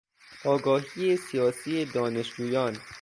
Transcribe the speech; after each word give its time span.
آگاهی 0.53 1.15
سیاسی 1.17 1.85
دانشجویان 1.85 2.77